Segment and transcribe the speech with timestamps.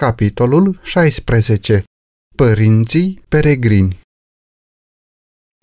[0.00, 1.84] Capitolul 16.
[2.36, 4.00] Părinții peregrini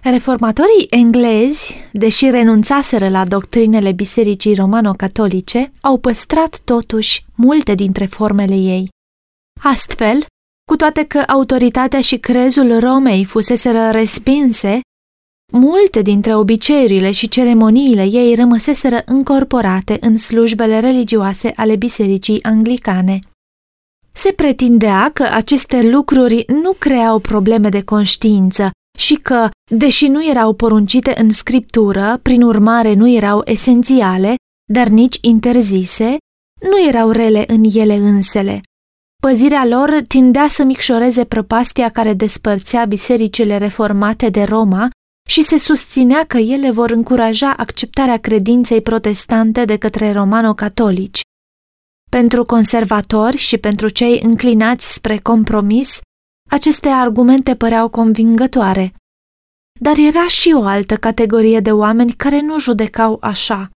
[0.04, 8.90] Reformatorii englezi, deși renunțaseră la doctrinele bisericii romano-catolice, au păstrat totuși multe dintre formele ei.
[9.64, 10.26] Astfel,
[10.72, 14.80] cu toate că autoritatea și crezul Romei fuseseră respinse,
[15.54, 23.20] multe dintre obiceiurile și ceremoniile ei rămăseseră încorporate în slujbele religioase ale bisericii anglicane.
[24.18, 30.54] Se pretindea că aceste lucruri nu creau probleme de conștiință și că, deși nu erau
[30.54, 34.36] poruncite în scriptură, prin urmare nu erau esențiale,
[34.72, 36.18] dar nici interzise,
[36.62, 38.62] nu erau rele în ele însele.
[39.22, 44.90] Păzirea lor tindea să micșoreze prăpastia care despărțea bisericile reformate de Roma
[45.30, 51.22] și se susținea că ele vor încuraja acceptarea credinței protestante de către romano-catolici.
[52.10, 56.00] Pentru conservatori și pentru cei înclinați spre compromis,
[56.50, 58.94] aceste argumente păreau convingătoare.
[59.80, 63.70] Dar era și o altă categorie de oameni care nu judecau așa.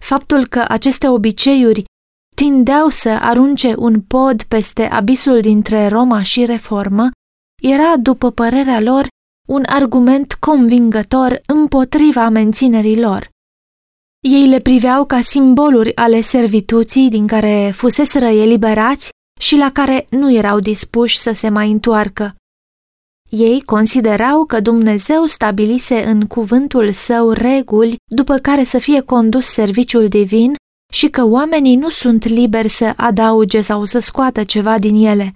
[0.00, 1.84] Faptul că aceste obiceiuri
[2.36, 7.10] tindeau să arunce un pod peste abisul dintre Roma și Reformă
[7.62, 9.06] era, după părerea lor,
[9.48, 13.28] un argument convingător împotriva menținerii lor.
[14.28, 20.32] Ei le priveau ca simboluri ale servituții din care fuseseră eliberați și la care nu
[20.32, 22.34] erau dispuși să se mai întoarcă.
[23.28, 30.08] Ei considerau că Dumnezeu stabilise în cuvântul său reguli după care să fie condus serviciul
[30.08, 30.54] divin
[30.92, 35.34] și că oamenii nu sunt liberi să adauge sau să scoată ceva din ele.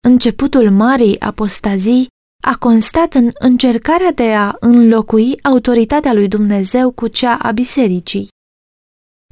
[0.00, 2.08] Începutul marii apostazii
[2.44, 8.28] a constat în încercarea de a înlocui autoritatea lui Dumnezeu cu cea a bisericii.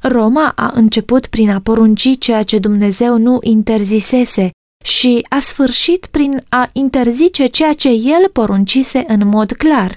[0.03, 4.51] Roma a început prin a porunci ceea ce Dumnezeu nu interzisese
[4.84, 9.97] și a sfârșit prin a interzice ceea ce el poruncise în mod clar.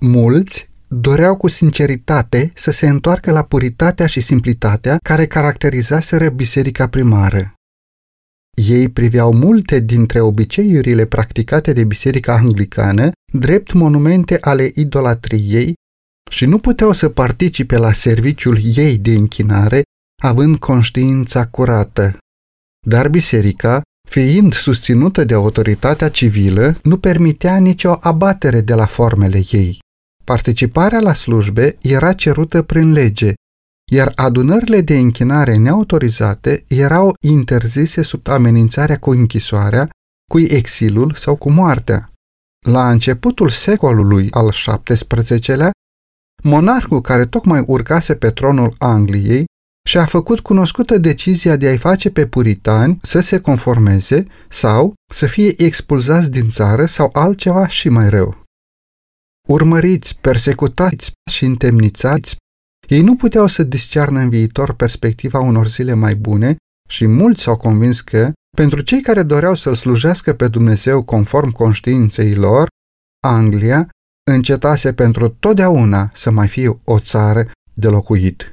[0.00, 7.54] Mulți doreau cu sinceritate să se întoarcă la puritatea și simplitatea care caracterizaseră biserica primară.
[8.54, 15.74] Ei priveau multe dintre obiceiurile practicate de biserica anglicană drept monumente ale idolatriei
[16.30, 19.82] și nu puteau să participe la serviciul ei de închinare
[20.22, 22.16] având conștiința curată.
[22.86, 29.78] Dar biserica, fiind susținută de autoritatea civilă, nu permitea nicio abatere de la formele ei.
[30.24, 33.34] Participarea la slujbe era cerută prin lege,
[33.90, 39.88] iar adunările de închinare neautorizate erau interzise sub amenințarea cu închisoarea,
[40.30, 42.12] cu exilul sau cu moartea.
[42.66, 44.50] La începutul secolului al
[44.82, 45.70] XVII-lea,
[46.42, 49.44] monarhul care tocmai urcase pe tronul Angliei
[49.88, 55.54] și-a făcut cunoscută decizia de a-i face pe puritani să se conformeze sau să fie
[55.56, 58.42] expulzați din țară sau altceva și mai rău.
[59.48, 62.36] Urmăriți, persecutați și întemnițați,
[62.88, 66.56] ei nu puteau să discearnă în viitor perspectiva unor zile mai bune
[66.88, 72.34] și mulți s-au convins că, pentru cei care doreau să-L slujească pe Dumnezeu conform conștiinței
[72.34, 72.68] lor,
[73.26, 73.88] Anglia
[74.30, 78.52] încetase pentru totdeauna să mai fie o țară de locuit.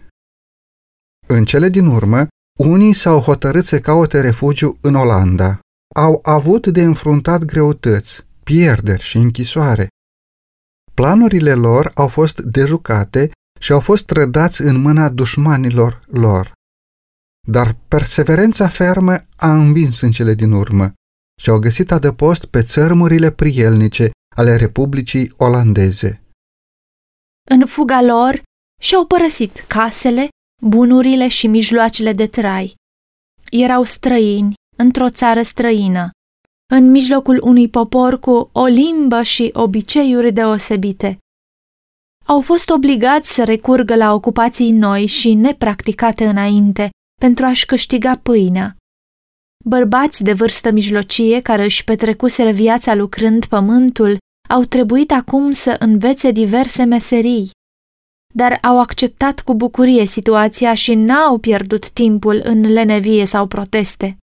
[1.27, 2.27] În cele din urmă,
[2.59, 5.59] unii s-au hotărât să caute refugiu în Olanda.
[5.95, 9.87] Au avut de înfruntat greutăți, pierderi și închisoare.
[10.93, 16.53] Planurile lor au fost dejucate și au fost trădați în mâna dușmanilor lor.
[17.47, 20.93] Dar perseverența fermă a învins în cele din urmă
[21.41, 26.21] și au găsit adăpost pe țărmurile prielnice ale Republicii Olandeze.
[27.49, 28.41] În fuga lor
[28.81, 30.27] și-au părăsit casele,
[30.61, 32.75] bunurile și mijloacele de trai.
[33.51, 36.09] Erau străini într-o țară străină,
[36.73, 41.17] în mijlocul unui popor cu o limbă și obiceiuri deosebite.
[42.31, 46.89] Au fost obligați să recurgă la ocupații noi și nepracticate înainte
[47.21, 48.75] pentru a-și câștiga pâinea.
[49.65, 54.17] Bărbați de vârstă mijlocie care își petrecuseră viața lucrând pământul
[54.49, 57.49] au trebuit acum să învețe diverse meserii,
[58.33, 64.17] dar au acceptat cu bucurie situația și n-au pierdut timpul în lenevie sau proteste.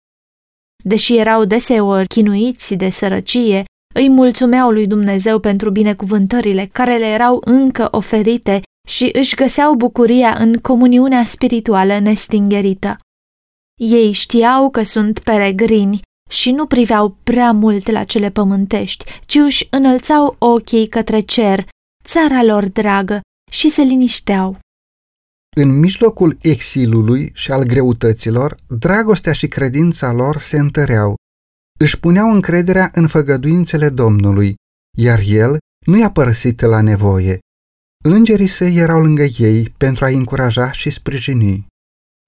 [0.85, 3.65] Deși erau deseori chinuiți de sărăcie,
[3.97, 10.35] îi mulțumeau lui Dumnezeu pentru binecuvântările care le erau încă oferite și își găseau bucuria
[10.39, 12.97] în comuniunea spirituală nestingerită.
[13.81, 16.01] Ei știau că sunt peregrini
[16.31, 21.69] și nu priveau prea mult la cele pământești, ci își înălțau ochii către cer,
[22.05, 23.21] țara lor dragă,
[23.51, 24.59] și se linișteau.
[25.57, 31.15] În mijlocul exilului și al greutăților, dragostea și credința lor se întăreau.
[31.79, 34.55] Își puneau încrederea în făgăduințele Domnului,
[34.99, 37.39] iar El nu i-a părăsit la nevoie.
[38.05, 41.67] Îngerii săi erau lângă ei pentru a-i încuraja și sprijini.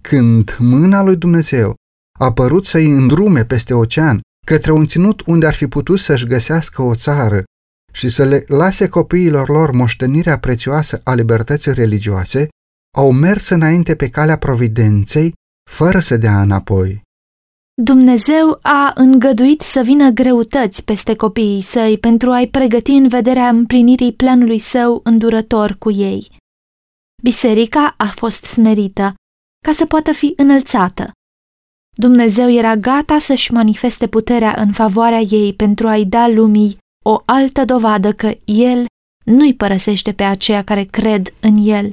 [0.02, 1.74] Când mâna lui Dumnezeu
[2.18, 6.82] a părut să-i îndrume peste ocean către un ținut unde ar fi putut să-și găsească
[6.82, 7.44] o țară
[7.92, 12.48] și să le lase copiilor lor moștenirea prețioasă a libertății religioase,
[12.96, 15.32] au mers înainte pe calea providenței,
[15.70, 17.02] fără să dea înapoi.
[17.82, 24.12] Dumnezeu a îngăduit să vină greutăți peste copiii săi pentru a-i pregăti în vederea împlinirii
[24.12, 26.30] planului său îndurător cu ei.
[27.22, 29.14] Biserica a fost smerită
[29.64, 31.10] ca să poată fi înălțată.
[31.96, 37.64] Dumnezeu era gata să-și manifeste puterea în favoarea ei pentru a-i da lumii o altă
[37.64, 38.86] dovadă că El
[39.24, 41.92] nu-i părăsește pe aceia care cred în El.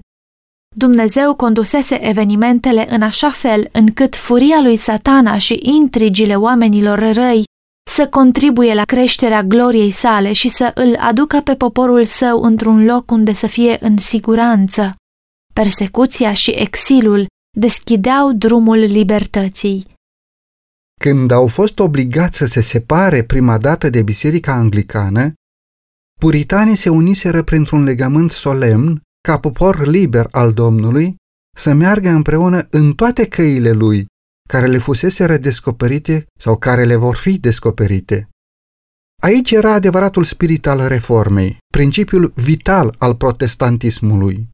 [0.78, 7.44] Dumnezeu condusese evenimentele în așa fel încât furia lui satana și intrigile oamenilor răi
[7.92, 13.12] să contribuie la creșterea gloriei sale și să îl aducă pe poporul său într-un loc
[13.12, 14.96] unde să fie în siguranță.
[15.54, 17.26] Persecuția și exilul
[17.58, 19.86] deschideau drumul libertății.
[21.02, 25.34] Când au fost obligați să se separe prima dată de biserica anglicană,
[26.20, 31.16] puritanii se uniseră printr-un legământ solemn ca popor liber al Domnului
[31.58, 34.06] să meargă împreună în toate căile lui,
[34.50, 38.30] care le fusese redescoperite sau care le vor fi descoperite.
[39.22, 44.50] Aici era adevăratul spirit al reformei, principiul vital al protestantismului.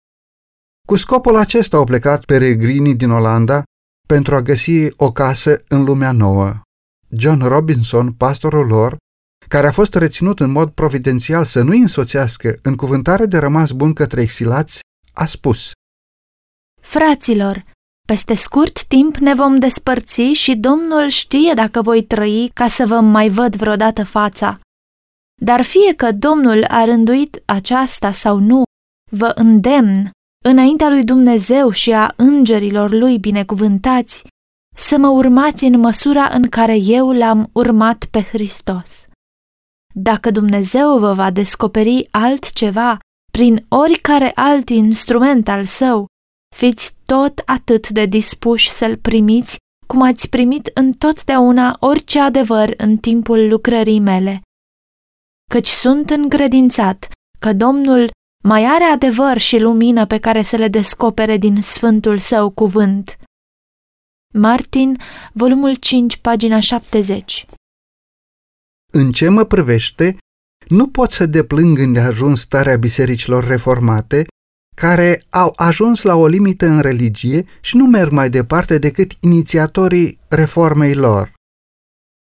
[0.88, 3.63] Cu scopul acesta au plecat peregrinii din Olanda
[4.07, 6.62] pentru a găsi o casă în lumea nouă.
[7.09, 8.97] John Robinson, pastorul lor,
[9.47, 13.93] care a fost reținut în mod providențial să nu-i însoțească în cuvântare de rămas bun
[13.93, 14.79] către exilați,
[15.13, 15.71] a spus
[16.81, 17.63] Fraților,
[18.07, 22.99] peste scurt timp ne vom despărți și Domnul știe dacă voi trăi ca să vă
[22.99, 24.59] mai văd vreodată fața.
[25.41, 28.63] Dar fie că Domnul a rânduit aceasta sau nu,
[29.11, 30.09] vă îndemn
[30.45, 34.23] înaintea lui Dumnezeu și a îngerilor lui binecuvântați,
[34.75, 39.05] să mă urmați în măsura în care eu l-am urmat pe Hristos.
[39.93, 42.97] Dacă Dumnezeu vă va descoperi altceva
[43.31, 46.05] prin oricare alt instrument al său,
[46.55, 49.57] fiți tot atât de dispuși să-l primiți
[49.88, 54.41] cum ați primit întotdeauna orice adevăr în timpul lucrării mele.
[55.49, 57.09] Căci sunt încredințat
[57.39, 58.09] că Domnul
[58.43, 63.17] mai are adevăr și lumină pe care să le descopere din sfântul său cuvânt.
[64.33, 64.97] Martin,
[65.33, 67.45] volumul 5, pagina 70
[68.91, 70.17] În ce mă privește,
[70.67, 74.25] nu pot să deplâng ajuns starea bisericilor reformate,
[74.75, 80.19] care au ajuns la o limită în religie și nu merg mai departe decât inițiatorii
[80.27, 81.33] reformei lor.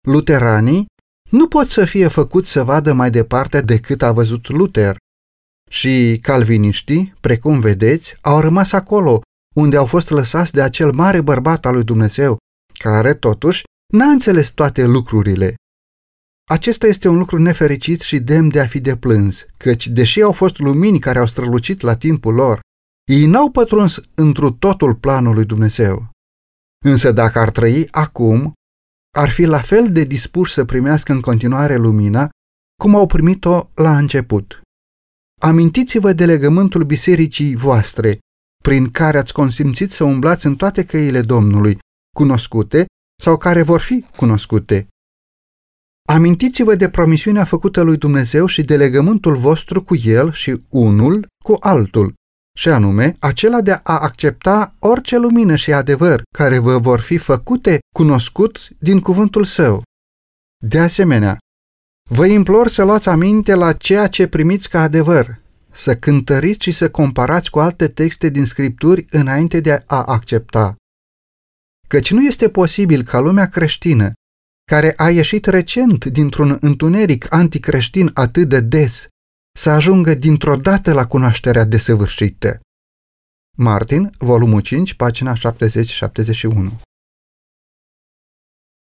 [0.08, 0.86] Luteranii
[1.30, 4.98] nu pot să fie făcuți să vadă mai departe decât a văzut Luther,
[5.70, 9.22] și calviniștii, precum vedeți, au rămas acolo,
[9.56, 12.38] unde au fost lăsați de acel mare bărbat al lui Dumnezeu,
[12.74, 13.64] care, totuși,
[13.94, 15.56] n-a înțeles toate lucrurile.
[16.50, 20.60] Acesta este un lucru nefericit și demn de a fi deplâns, căci, deși au fost
[20.60, 22.60] lumini care au strălucit la timpul lor,
[23.12, 26.10] ei n-au pătruns întru totul planul lui Dumnezeu.
[26.86, 28.54] Însă dacă ar trăi acum,
[29.18, 32.30] ar fi la fel de dispuși să primească în continuare lumina,
[32.82, 34.62] cum au primit-o la început.
[35.42, 38.20] Amintiți-vă de legământul bisericii voastre,
[38.64, 41.78] prin care ați consimțit să umblați în toate căile Domnului,
[42.16, 42.86] cunoscute
[43.24, 44.88] sau care vor fi cunoscute.
[46.10, 51.56] Amintiți-vă de promisiunea făcută lui Dumnezeu și de legământul vostru cu El și unul cu
[51.60, 52.14] altul,
[52.58, 57.80] și anume acela de a accepta orice lumină și adevăr care vă vor fi făcute
[57.96, 59.84] cunoscut din cuvântul său.
[60.64, 61.38] De asemenea,
[62.10, 66.90] Vă implor să luați aminte la ceea ce primiți ca adevăr, să cântăriți și să
[66.90, 70.76] comparați cu alte texte din Scripturi înainte de a accepta.
[71.88, 74.12] Căci nu este posibil ca lumea creștină,
[74.70, 79.08] care a ieșit recent dintr-un întuneric anticreștin atât de des,
[79.60, 82.60] să ajungă dintr-o dată la cunoașterea desăvârșită.
[83.58, 85.38] Martin, volumul 5, pagina 70-71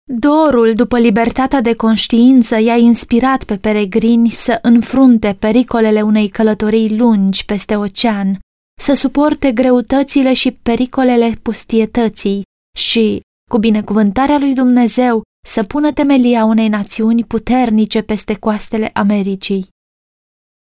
[0.04, 7.46] Dorul după libertatea de conștiință i-a inspirat pe peregrini să înfrunte pericolele unei călătorii lungi
[7.46, 8.40] peste ocean,
[8.82, 12.42] să suporte greutățile și pericolele pustietății
[12.78, 19.68] și, cu binecuvântarea lui Dumnezeu, să pună temelia unei națiuni puternice peste coastele Americii.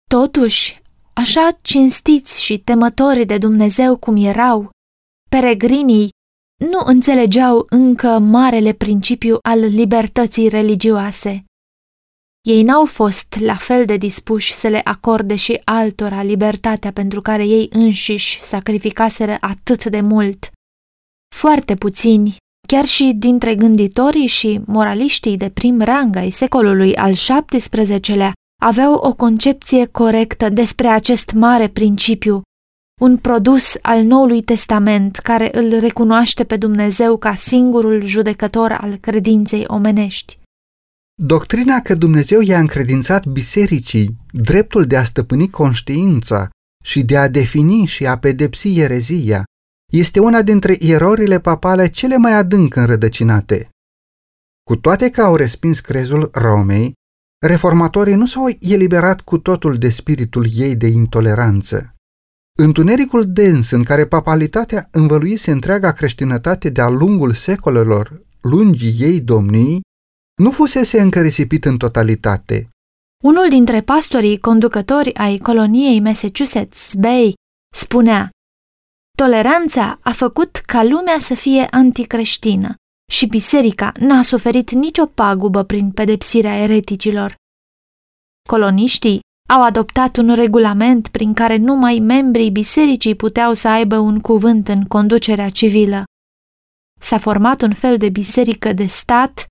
[0.10, 0.82] Totuși,
[1.14, 4.70] așa cinstiți și temători de Dumnezeu cum erau,
[5.30, 6.10] peregrinii
[6.70, 11.44] nu înțelegeau încă marele principiu al libertății religioase.
[12.42, 17.46] Ei n-au fost la fel de dispuși să le acorde și altora libertatea pentru care
[17.46, 20.52] ei înșiși sacrificaseră atât de mult.
[21.36, 22.36] Foarte puțini,
[22.68, 27.14] chiar și dintre gânditorii și moraliștii de prim rang ai secolului al
[27.46, 32.42] XVII-lea, aveau o concepție corectă despre acest mare principiu,
[33.02, 39.64] un produs al Noului Testament care îl recunoaște pe Dumnezeu ca singurul judecător al credinței
[39.68, 40.40] omenești.
[41.24, 46.50] Doctrina că Dumnezeu i-a încredințat bisericii dreptul de a stăpâni conștiința
[46.84, 49.44] și de a defini și a pedepsi erezia
[49.92, 53.70] este una dintre erorile papale cele mai adânc înrădăcinate.
[54.64, 56.94] Cu toate că au respins crezul Romei,
[57.46, 61.96] reformatorii nu s-au eliberat cu totul de spiritul ei de intoleranță.
[62.60, 69.82] Întunericul dens în care papalitatea învăluise întreaga creștinătate de-a lungul secolelor lungii ei domnii
[70.42, 72.70] nu fusese încă risipit în totalitate.
[73.24, 77.34] Unul dintre pastorii conducători ai coloniei Massachusetts Bay
[77.76, 78.30] spunea
[79.22, 82.76] Toleranța a făcut ca lumea să fie anticreștină
[83.12, 87.36] și biserica n-a suferit nicio pagubă prin pedepsirea ereticilor.
[88.50, 94.68] Coloniștii au adoptat un regulament prin care numai membrii bisericii puteau să aibă un cuvânt
[94.68, 96.04] în conducerea civilă.
[97.00, 99.46] S-a format un fel de biserică de stat,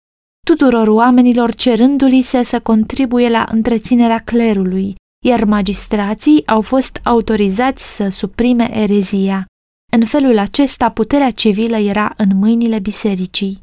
[0.46, 4.94] tuturor oamenilor cerându-li se să contribuie la întreținerea clerului,
[5.26, 9.44] iar magistrații au fost autorizați să suprime erezia.
[9.90, 13.60] În felul acesta, puterea civilă era în mâinile bisericii.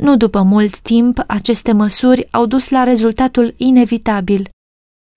[0.00, 4.48] Nu după mult timp, aceste măsuri au dus la rezultatul inevitabil,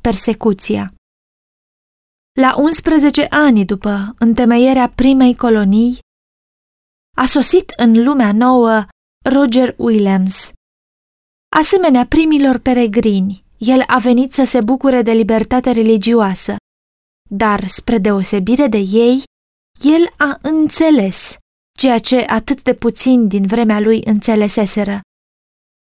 [0.03, 0.93] persecuția.
[2.39, 5.97] La 11 ani după întemeierea primei colonii,
[7.17, 8.85] a sosit în lumea nouă
[9.23, 10.51] Roger Williams.
[11.55, 16.55] Asemenea primilor peregrini, el a venit să se bucure de libertate religioasă,
[17.29, 19.23] dar, spre deosebire de ei,
[19.81, 21.37] el a înțeles
[21.77, 24.99] ceea ce atât de puțin din vremea lui înțeleseseră,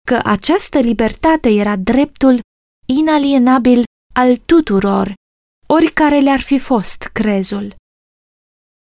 [0.07, 2.41] că această libertate era dreptul
[2.87, 3.83] inalienabil
[4.15, 5.15] al tuturor,
[5.67, 7.75] oricare le-ar fi fost crezul.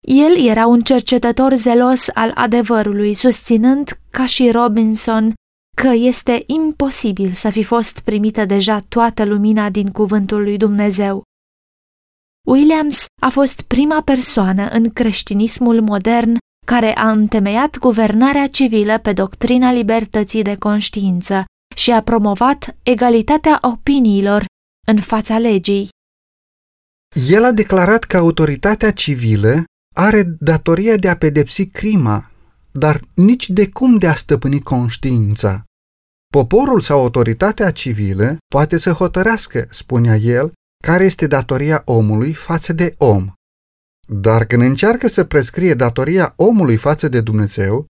[0.09, 5.33] El era un cercetător zelos al adevărului, susținând, ca și Robinson,
[5.77, 11.23] că este imposibil să fi fost primită deja toată lumina din cuvântul lui Dumnezeu.
[12.49, 19.73] Williams a fost prima persoană în creștinismul modern care a întemeiat guvernarea civilă pe doctrina
[19.73, 21.45] libertății de conștiință
[21.77, 24.45] și a promovat egalitatea opiniilor
[24.87, 25.89] în fața legii.
[27.29, 32.31] El a declarat că autoritatea civilă are datoria de a pedepsi crima,
[32.73, 35.65] dar nici de cum de a stăpâni conștiința.
[36.33, 42.95] Poporul sau autoritatea civilă poate să hotărească, spunea el, care este datoria omului față de
[42.99, 43.33] om.
[44.09, 47.87] Dar când încearcă să prescrie datoria omului față de Dumnezeu,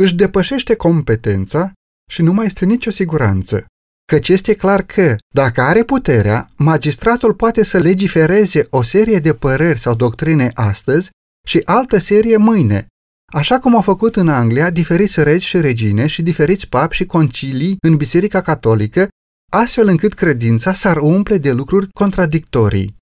[0.00, 1.72] își depășește competența
[2.10, 3.66] și nu mai este nicio siguranță.
[4.12, 9.78] Căci este clar că, dacă are puterea, magistratul poate să legifereze o serie de păreri
[9.78, 11.10] sau doctrine astăzi
[11.46, 12.86] și altă serie mâine,
[13.32, 17.76] așa cum au făcut în Anglia diferiți regi și regine și diferiți papi și concilii
[17.80, 19.08] în Biserica Catolică,
[19.54, 22.94] astfel încât credința s-ar umple de lucruri contradictorii.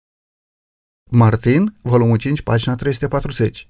[1.11, 3.69] Martin, volumul 5, pagina 340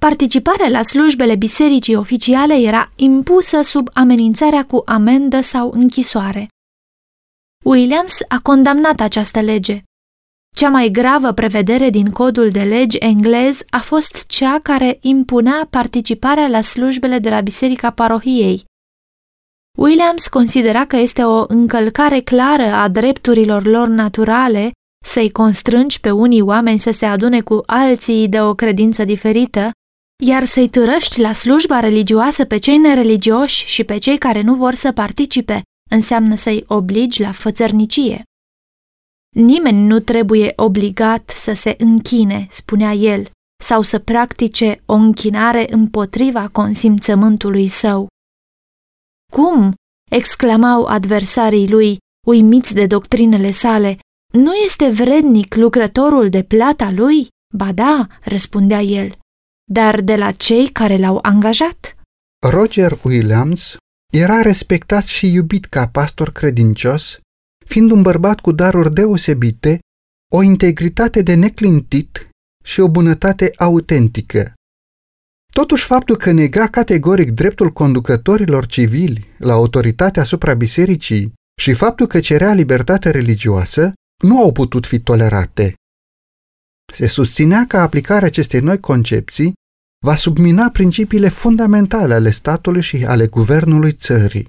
[0.00, 6.48] Participarea la slujbele bisericii oficiale era impusă sub amenințarea cu amendă sau închisoare.
[7.64, 9.82] Williams a condamnat această lege.
[10.56, 16.48] Cea mai gravă prevedere din codul de legi englez a fost cea care impunea participarea
[16.48, 18.64] la slujbele de la biserica parohiei.
[19.78, 24.70] Williams considera că este o încălcare clară a drepturilor lor naturale
[25.04, 29.70] să-i constrângi pe unii oameni să se adune cu alții de o credință diferită
[30.24, 34.74] iar să-i târăști la slujba religioasă pe cei nereligioși și pe cei care nu vor
[34.74, 38.22] să participe înseamnă să-i obligi la fățărnicie.
[39.36, 43.30] Nimeni nu trebuie obligat să se închine, spunea el,
[43.62, 48.08] sau să practice o închinare împotriva consimțământului său.
[49.32, 49.74] Cum?
[50.10, 53.98] exclamau adversarii lui, uimiți de doctrinele sale,
[54.32, 57.28] nu este vrednic lucrătorul de plata lui?
[57.54, 59.18] Ba da, răspundea el,
[59.72, 61.96] dar de la cei care l-au angajat.
[62.50, 63.76] Roger Williams
[64.12, 67.18] era respectat și iubit ca pastor credincios,
[67.66, 69.78] fiind un bărbat cu daruri deosebite,
[70.32, 72.28] o integritate de neclintit
[72.64, 74.52] și o bunătate autentică.
[75.52, 82.20] Totuși, faptul că nega categoric dreptul conducătorilor civili la autoritatea asupra bisericii și faptul că
[82.20, 83.92] cerea libertate religioasă
[84.24, 85.74] nu au putut fi tolerate.
[86.92, 89.52] Se susținea că aplicarea acestei noi concepții
[90.04, 94.48] va submina principiile fundamentale ale statului și ale guvernului țării.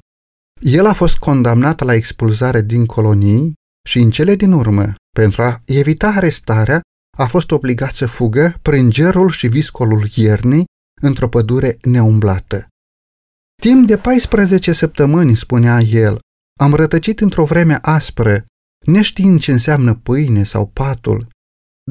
[0.61, 3.53] El a fost condamnat la expulzare din colonii
[3.87, 6.81] și în cele din urmă, pentru a evita arestarea,
[7.17, 10.65] a fost obligat să fugă prin gerul și viscolul iernii
[11.03, 12.67] într-o pădure neumblată.
[13.61, 16.19] Timp de 14 săptămâni, spunea el,
[16.59, 18.45] am rătăcit într-o vreme aspră,
[18.85, 21.27] neștiind ce înseamnă pâine sau patul,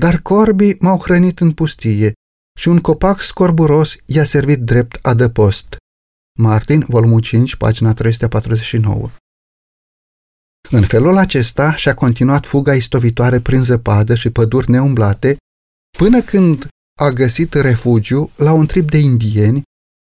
[0.00, 2.12] dar corbii m-au hrănit în pustie
[2.59, 5.76] și un copac scorburos i-a servit drept adăpost.
[6.38, 9.11] Martin, volumul 5, pagina 349.
[10.71, 15.37] În felul acesta și-a continuat fuga istovitoare prin zăpadă și păduri neumblate,
[15.99, 16.69] până când
[17.02, 19.62] a găsit refugiu la un trip de indieni,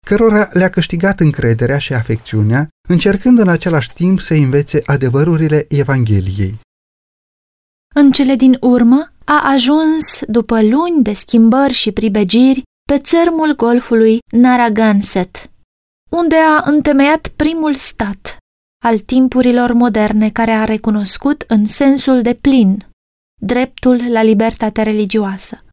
[0.06, 6.60] cărora le-a câștigat încrederea și afecțiunea, încercând în același timp să învețe adevărurile Evangheliei.
[7.96, 14.20] În cele din urmă, a ajuns, după luni de schimbări și pribegiri, pe țărmul golfului
[14.32, 15.52] Narragansett,
[16.10, 18.38] unde a întemeiat primul stat
[18.86, 22.88] al timpurilor moderne care a recunoscut în sensul de plin
[23.42, 25.64] dreptul la libertate religioasă.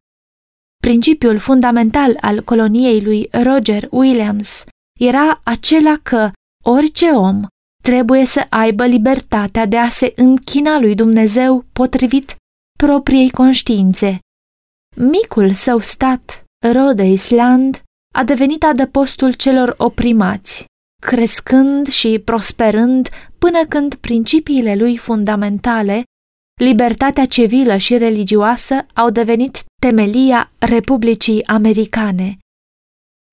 [0.77, 4.63] Principiul fundamental al coloniei lui Roger Williams
[4.99, 6.31] era acela că
[6.65, 7.41] orice om
[7.83, 12.35] trebuie să aibă libertatea de a se închina lui Dumnezeu potrivit
[12.77, 14.19] propriei conștiințe.
[14.95, 16.43] Micul său stat,
[16.73, 17.81] Rhode Island,
[18.13, 20.65] a devenit adăpostul celor oprimați,
[21.01, 26.03] crescând și prosperând până când principiile lui fundamentale,
[26.57, 32.37] libertatea civilă și religioasă, au devenit temelia Republicii Americane.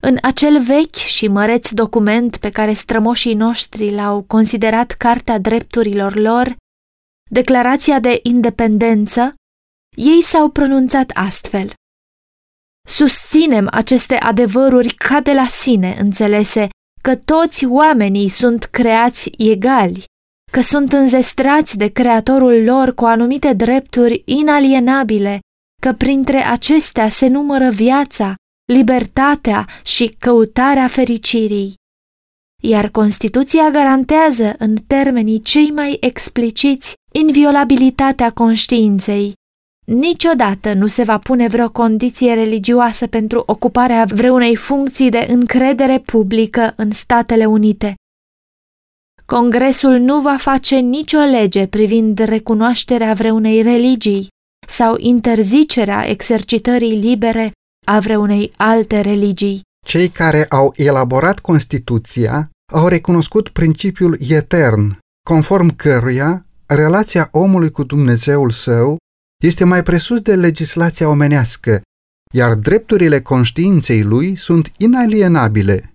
[0.02, 6.56] În acel vechi și măreț document pe care strămoșii noștri l-au considerat Cartea Drepturilor lor,
[7.30, 9.34] Declarația de Independență,
[9.96, 11.72] ei s-au pronunțat astfel.
[12.88, 16.68] Susținem aceste adevăruri ca de la sine înțelese
[17.02, 20.04] că toți oamenii sunt creați egali,
[20.54, 25.40] că sunt înzestrați de Creatorul lor cu anumite drepturi inalienabile,
[25.82, 28.34] că printre acestea se numără viața,
[28.72, 31.74] libertatea și căutarea fericirii.
[32.62, 39.32] Iar Constituția garantează în termenii cei mai expliciți inviolabilitatea conștiinței.
[39.86, 46.72] Niciodată nu se va pune vreo condiție religioasă pentru ocuparea vreunei funcții de încredere publică
[46.76, 47.94] în Statele Unite.
[49.26, 54.28] Congresul nu va face nicio lege privind recunoașterea vreunei religii
[54.68, 57.52] sau interzicerea exercitării libere
[57.86, 59.60] a vreunei alte religii.
[59.86, 68.50] Cei care au elaborat Constituția au recunoscut principiul etern, conform căruia relația omului cu Dumnezeul
[68.50, 68.96] său
[69.42, 71.82] este mai presus de legislația omenească,
[72.32, 75.93] iar drepturile conștiinței lui sunt inalienabile.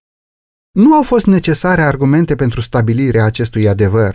[0.71, 4.13] Nu au fost necesare argumente pentru stabilirea acestui adevăr.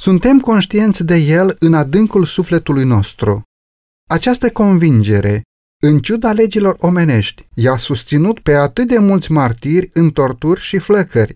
[0.00, 3.42] Suntem conștienți de el în adâncul sufletului nostru.
[4.08, 5.42] Această convingere,
[5.82, 11.34] în ciuda legilor omenești, i-a susținut pe atât de mulți martiri în torturi și flăcări.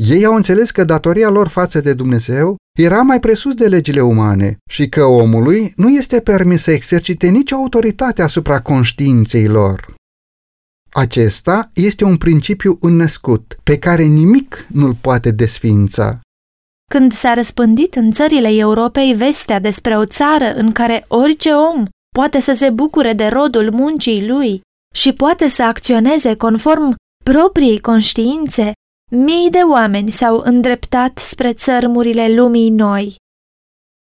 [0.00, 4.58] Ei au înțeles că datoria lor față de Dumnezeu era mai presus de legile umane
[4.70, 9.94] și că omului nu este permis să exercite nicio autoritate asupra conștiinței lor.
[10.92, 16.20] Acesta este un principiu înnăscut, pe care nimic nu-l poate desfința.
[16.90, 22.40] Când s-a răspândit în țările Europei vestea despre o țară în care orice om poate
[22.40, 24.60] să se bucure de rodul muncii lui
[24.94, 28.72] și poate să acționeze conform propriei conștiințe,
[29.12, 33.14] mii de oameni s-au îndreptat spre țărmurile lumii noi.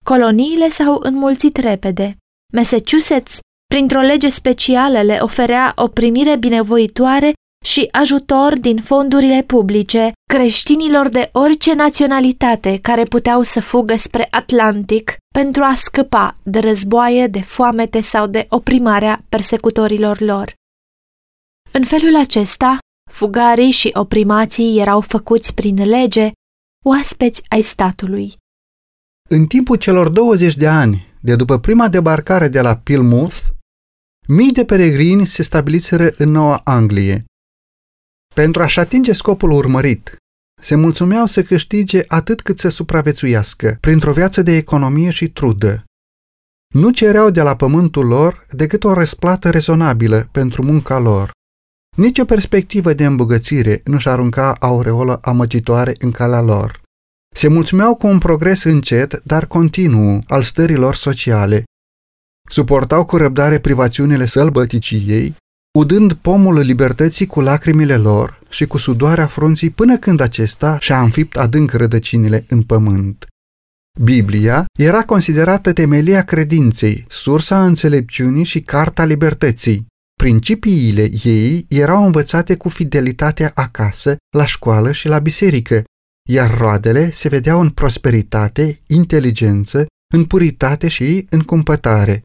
[0.05, 2.17] Coloniile s-au înmulțit repede.
[2.53, 3.39] Massachusetts,
[3.73, 7.33] printr-o lege specială, le oferea o primire binevoitoare
[7.65, 15.17] și ajutor din fondurile publice creștinilor de orice naționalitate care puteau să fugă spre Atlantic
[15.33, 20.53] pentru a scăpa de războaie, de foamete sau de oprimarea persecutorilor lor.
[21.71, 22.77] În felul acesta,
[23.11, 26.31] fugarii și oprimații erau făcuți prin lege
[26.85, 28.33] oaspeți ai statului.
[29.29, 33.37] În timpul celor 20 de ani de după prima debarcare de la Plymouth,
[34.31, 37.25] mii de peregrini se stabiliseră în Noua Anglie.
[38.35, 40.15] Pentru a-și atinge scopul urmărit,
[40.61, 45.83] se mulțumeau să câștige atât cât să supraviețuiască, printr-o viață de economie și trudă.
[46.73, 51.31] Nu cereau de la pământul lor decât o răsplată rezonabilă pentru munca lor.
[51.97, 56.81] Nici o perspectivă de îmbogățire nu-și arunca aureolă amăgitoare în calea lor.
[57.35, 61.63] Se mulțumeau cu un progres încet, dar continuu, al stărilor sociale.
[62.51, 65.35] Suportau cu răbdare privațiunile sălbăticiei,
[65.77, 71.37] udând pomul libertății cu lacrimile lor și cu sudoarea frunții până când acesta și-a înfipt
[71.37, 73.25] adânc rădăcinile în pământ.
[74.01, 79.85] Biblia era considerată temelia credinței, sursa înțelepciunii și carta libertății.
[80.13, 85.83] Principiile ei erau învățate cu fidelitate acasă, la școală și la biserică,
[86.29, 92.21] iar roadele se vedeau în prosperitate, inteligență, în puritate și în cumpătare.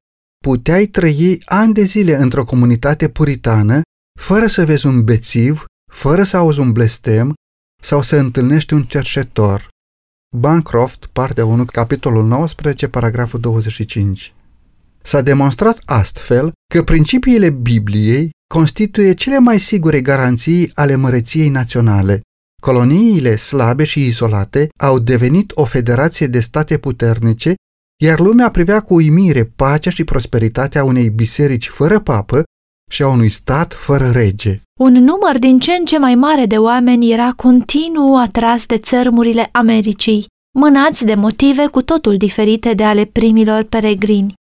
[0.50, 3.80] Puteai trăi ani de zile într-o comunitate puritană,
[4.20, 7.35] fără să vezi un bețiv, fără să auzi un blestem
[7.83, 9.68] sau să întâlnești un cercetor.
[10.37, 14.35] Bancroft, partea 1, capitolul 19, paragraful 25.
[15.02, 22.20] S-a demonstrat astfel că principiile Bibliei constituie cele mai sigure garanții ale măreției naționale.
[22.62, 27.54] Coloniile slabe și izolate au devenit o federație de state puternice,
[28.02, 32.42] iar lumea privea cu uimire pacea și prosperitatea unei biserici fără papă
[32.90, 34.61] și a unui stat fără rege.
[34.80, 39.48] Un număr din ce în ce mai mare de oameni era continuu atras de țărmurile
[39.52, 40.26] Americii,
[40.59, 44.35] mânați de motive cu totul diferite de ale primilor peregrini.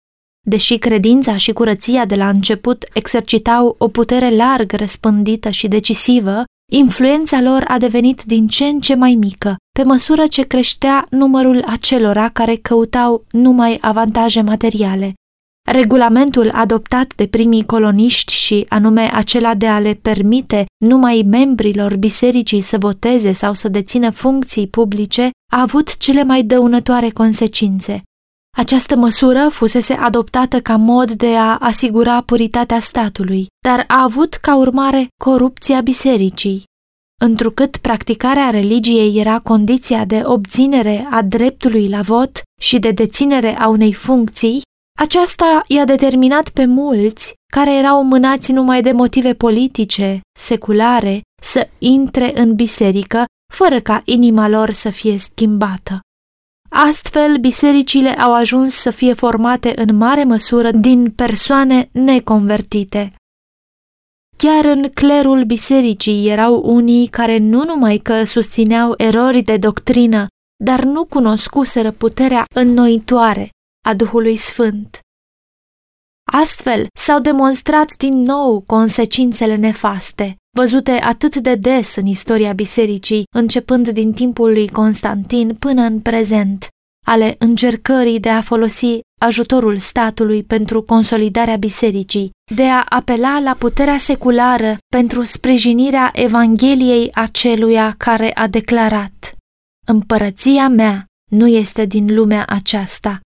[0.47, 7.41] Deși credința și curăția de la început exercitau o putere larg răspândită și decisivă, influența
[7.41, 12.29] lor a devenit din ce în ce mai mică, pe măsură ce creștea numărul acelora
[12.29, 15.13] care căutau numai avantaje materiale.
[15.71, 22.61] Regulamentul adoptat de primii coloniști și anume acela de a le permite numai membrilor bisericii
[22.61, 28.01] să voteze sau să dețină funcții publice a avut cele mai dăunătoare consecințe.
[28.57, 34.55] Această măsură fusese adoptată ca mod de a asigura puritatea statului, dar a avut ca
[34.55, 36.63] urmare corupția bisericii.
[37.21, 43.67] Întrucât practicarea religiei era condiția de obținere a dreptului la vot și de deținere a
[43.67, 44.61] unei funcții,
[44.99, 52.39] aceasta i-a determinat pe mulți, care erau mânați numai de motive politice, seculare, să intre
[52.39, 55.99] în biserică, fără ca inima lor să fie schimbată.
[56.73, 63.13] Astfel, bisericile au ajuns să fie formate în mare măsură din persoane neconvertite.
[64.37, 70.27] Chiar în clerul bisericii erau unii care nu numai că susțineau erori de doctrină,
[70.63, 73.49] dar nu cunoscuseră puterea înnoitoare
[73.87, 74.99] a Duhului Sfânt.
[76.33, 83.89] Astfel s-au demonstrat din nou consecințele nefaste, văzute atât de des în istoria bisericii, începând
[83.89, 86.67] din timpul lui Constantin până în prezent,
[87.05, 93.97] ale încercării de a folosi ajutorul statului pentru consolidarea bisericii, de a apela la puterea
[93.97, 99.35] seculară pentru sprijinirea Evangheliei aceluia care a declarat
[99.87, 103.19] Împărăția mea nu este din lumea aceasta.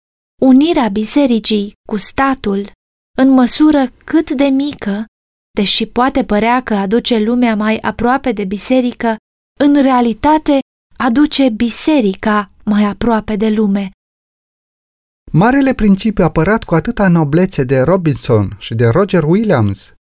[0.42, 2.70] Unirea bisericii cu statul,
[3.18, 5.04] în măsură cât de mică,
[5.58, 9.16] deși poate părea că aduce lumea mai aproape de biserică,
[9.60, 10.58] în realitate
[10.96, 13.90] aduce biserica mai aproape de lume.
[15.32, 19.92] Marele principiu apărat cu atâta noblețe de Robinson și de Roger Williams,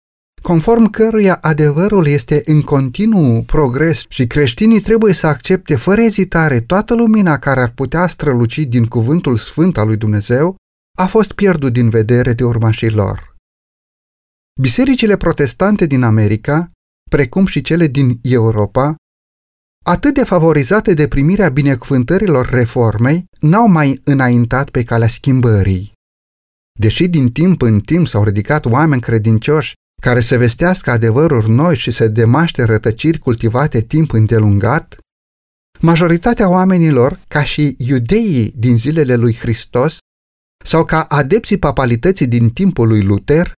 [0.42, 6.94] conform căruia adevărul este în continuu progres și creștinii trebuie să accepte fără ezitare toată
[6.94, 10.56] lumina care ar putea străluci din cuvântul sfânt al lui Dumnezeu,
[10.98, 13.36] a fost pierdut din vedere de urmașii lor.
[14.60, 16.66] Bisericile protestante din America,
[17.10, 18.94] precum și cele din Europa,
[19.84, 25.92] atât de favorizate de primirea binecuvântărilor reformei, n-au mai înaintat pe calea schimbării.
[26.78, 31.90] Deși din timp în timp s-au ridicat oameni credincioși care să vestească adevăruri noi și
[31.90, 34.96] să demaște rătăciri cultivate timp îndelungat,
[35.80, 39.98] majoritatea oamenilor, ca și iudeii din zilele lui Hristos,
[40.62, 43.52] sau ca adepții papalității din timpul lui Luther,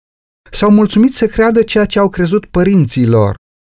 [0.50, 3.34] s-au mulțumit să creadă ceea ce au crezut părinții lor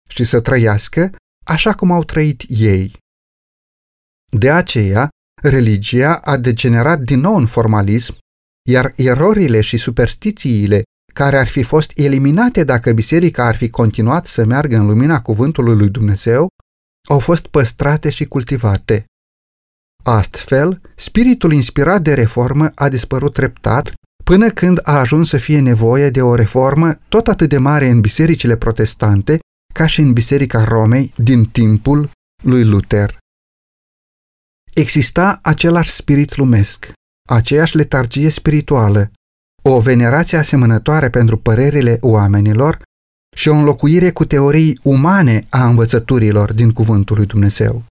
[0.09, 2.93] și să trăiască așa cum au trăit ei.
[4.31, 5.09] De aceea,
[5.41, 8.17] religia a degenerat din nou în formalism,
[8.69, 14.45] iar erorile și superstițiile care ar fi fost eliminate dacă biserica ar fi continuat să
[14.45, 16.47] meargă în lumina cuvântului lui Dumnezeu,
[17.09, 19.05] au fost păstrate și cultivate.
[20.09, 23.93] Astfel, spiritul inspirat de reformă a dispărut treptat
[24.23, 28.01] până când a ajuns să fie nevoie de o reformă tot atât de mare în
[28.01, 29.39] bisericile protestante
[29.73, 32.11] ca și în Biserica Romei din timpul
[32.43, 33.17] lui Luther.
[34.73, 36.91] Exista același spirit lumesc,
[37.29, 39.11] aceeași letargie spirituală,
[39.63, 42.81] o venerație asemănătoare pentru părerile oamenilor
[43.35, 47.85] și o înlocuire cu teorii umane a învățăturilor din Cuvântul lui Dumnezeu.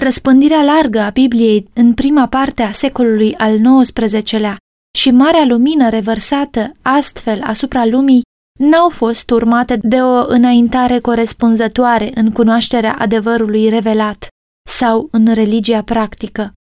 [0.00, 4.56] Răspândirea largă a Bibliei în prima parte a secolului al XIX-lea
[4.98, 8.22] și marea lumină revărsată astfel asupra lumii
[8.58, 14.26] n-au fost urmate de o înaintare corespunzătoare în cunoașterea adevărului revelat
[14.68, 16.52] sau în religia practică.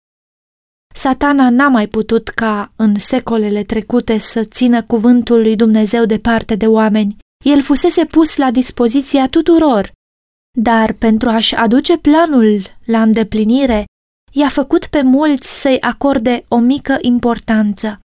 [0.94, 6.66] Satana n-a mai putut ca în secolele trecute să țină cuvântul lui Dumnezeu departe de
[6.66, 7.16] oameni.
[7.44, 9.92] El fusese pus la dispoziția tuturor,
[10.56, 13.84] dar pentru a-și aduce planul la îndeplinire,
[14.32, 17.98] i-a făcut pe mulți să-i acorde o mică importanță.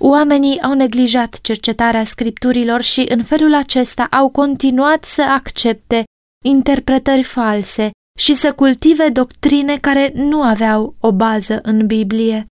[0.00, 6.04] Oamenii au neglijat cercetarea scripturilor și în felul acesta au continuat să accepte
[6.44, 12.46] interpretări false și să cultive doctrine care nu aveau o bază în Biblie.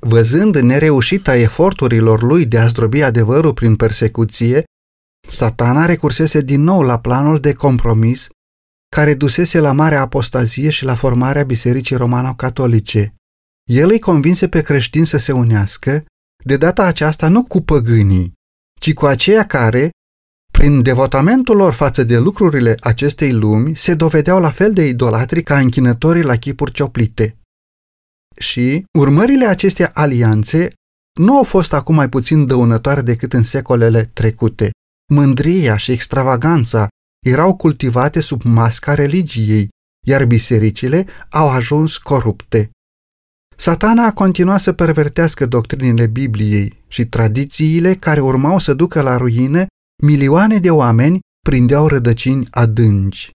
[0.00, 4.64] Văzând nereușita eforturilor lui de a zdrobi adevărul prin persecuție,
[5.28, 8.28] satana recursese din nou la planul de compromis
[8.96, 13.14] care dusese la mare apostazie și la formarea Bisericii Romano-Catolice.
[13.70, 16.04] El îi convinse pe creștini să se unească,
[16.44, 18.32] de data aceasta nu cu păgânii,
[18.80, 19.90] ci cu aceia care,
[20.52, 25.58] prin devotamentul lor față de lucrurile acestei lumi, se dovedeau la fel de idolatri ca
[25.58, 27.36] închinătorii la chipuri cioplite.
[28.36, 30.72] Și urmările acestei alianțe
[31.20, 34.70] nu au fost acum mai puțin dăunătoare decât în secolele trecute.
[35.14, 36.88] Mândria și extravaganța
[37.26, 39.68] erau cultivate sub masca religiei,
[40.06, 42.70] iar bisericile au ajuns corupte.
[43.56, 49.66] Satana a continuat să pervertească doctrinile Bibliei și tradițiile care urmau să ducă la ruină
[50.02, 51.18] milioane de oameni
[51.48, 53.30] prindeau rădăcini adânci.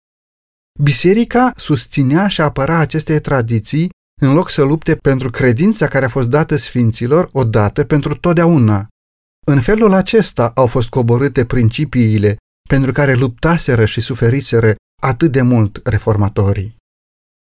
[0.79, 3.89] Biserica susținea și apăra aceste tradiții
[4.21, 8.87] în loc să lupte pentru credința care a fost dată sfinților odată pentru totdeauna.
[9.45, 12.37] În felul acesta au fost coborâte principiile
[12.69, 16.75] pentru care luptaseră și suferiseră atât de mult reformatorii.